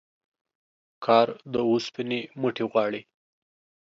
[1.05, 3.01] کار د اوسپني موټي غواړي